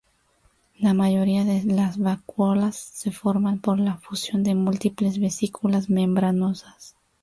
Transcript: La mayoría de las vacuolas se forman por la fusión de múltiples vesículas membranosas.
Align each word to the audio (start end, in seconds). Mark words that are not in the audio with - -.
La 0.79 0.95
mayoría 0.95 1.45
de 1.45 1.61
las 1.63 1.99
vacuolas 1.99 2.75
se 2.75 3.11
forman 3.11 3.59
por 3.59 3.79
la 3.79 3.97
fusión 3.97 4.41
de 4.41 4.55
múltiples 4.55 5.19
vesículas 5.19 5.91
membranosas. 5.91 6.95